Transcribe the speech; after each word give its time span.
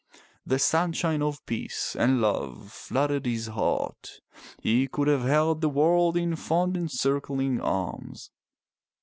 The 0.47 0.57
sunshine 0.57 1.21
of 1.21 1.45
peace 1.45 1.95
and 1.95 2.19
love 2.21 2.71
flooded 2.71 3.27
his 3.27 3.45
heart. 3.45 4.19
He 4.59 4.87
could 4.87 5.07
have 5.07 5.21
held 5.21 5.61
the 5.61 5.69
world 5.69 6.17
in 6.17 6.35
fond 6.35 6.75
encircling 6.75 7.61
arms. 7.61 8.31